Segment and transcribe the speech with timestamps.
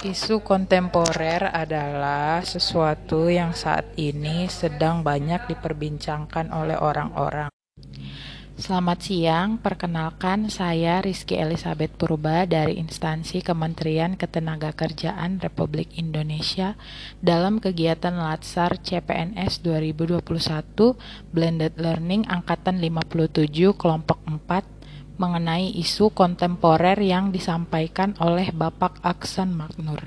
[0.00, 7.52] Isu kontemporer adalah sesuatu yang saat ini sedang banyak diperbincangkan oleh orang-orang.
[8.60, 16.76] Selamat siang, perkenalkan saya Rizky Elizabeth Purba dari instansi Kementerian Ketenagakerjaan Republik Indonesia
[17.24, 20.20] dalam kegiatan Latsar CPNS 2021
[21.32, 23.48] Blended Learning Angkatan 57
[23.80, 24.19] Kelompok 4
[25.20, 30.00] mengenai isu kontemporer yang disampaikan oleh Bapak Aksan Maknur.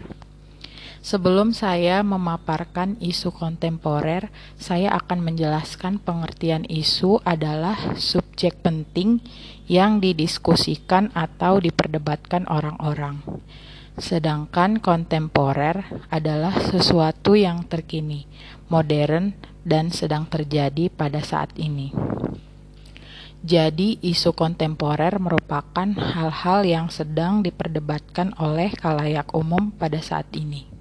[1.05, 9.21] Sebelum saya memaparkan isu kontemporer, saya akan menjelaskan pengertian isu adalah subjek penting
[9.69, 13.21] yang didiskusikan atau diperdebatkan orang-orang.
[13.99, 18.25] Sedangkan kontemporer adalah sesuatu yang terkini,
[18.71, 21.93] modern, dan sedang terjadi pada saat ini.
[23.43, 30.71] Jadi, isu kontemporer merupakan hal-hal yang sedang diperdebatkan oleh kalayak umum pada saat ini.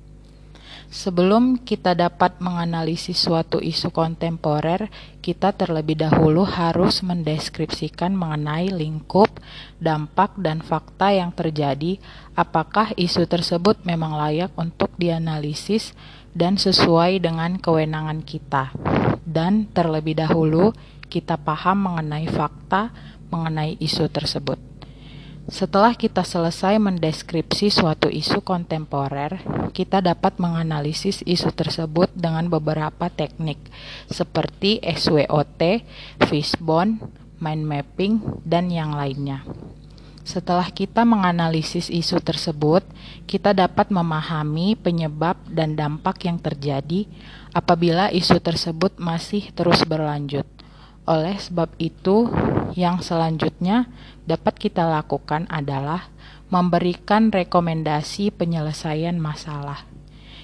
[0.93, 4.93] Sebelum kita dapat menganalisis suatu isu kontemporer,
[5.25, 9.43] kita terlebih dahulu harus mendeskripsikan mengenai lingkup,
[9.81, 11.97] dampak, dan fakta yang terjadi.
[12.37, 15.97] Apakah isu tersebut memang layak untuk dianalisis
[16.37, 18.71] dan sesuai dengan kewenangan kita?
[19.25, 20.77] Dan terlebih dahulu,
[21.13, 22.89] kita paham mengenai fakta
[23.29, 24.57] mengenai isu tersebut.
[25.53, 29.43] Setelah kita selesai mendeskripsi suatu isu kontemporer,
[29.77, 33.59] kita dapat menganalisis isu tersebut dengan beberapa teknik
[34.09, 35.85] seperti SWOT,
[36.31, 37.03] fishbone,
[37.43, 39.43] mind mapping, dan yang lainnya.
[40.23, 42.87] Setelah kita menganalisis isu tersebut,
[43.27, 47.11] kita dapat memahami penyebab dan dampak yang terjadi
[47.51, 50.47] apabila isu tersebut masih terus berlanjut.
[51.03, 52.31] Oleh sebab itu,
[52.79, 53.91] yang selanjutnya
[54.23, 56.09] dapat kita lakukan adalah
[56.53, 59.83] memberikan rekomendasi penyelesaian masalah.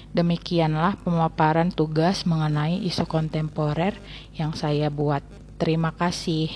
[0.09, 3.93] Demikianlah pemaparan tugas mengenai isu kontemporer
[4.33, 5.21] yang saya buat.
[5.61, 6.49] Terima kasih.